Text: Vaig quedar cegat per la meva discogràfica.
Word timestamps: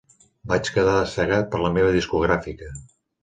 Vaig 0.51 0.69
quedar 0.77 0.95
cegat 1.11 1.51
per 1.53 1.61
la 1.65 1.71
meva 1.77 1.93
discogràfica. 1.99 2.73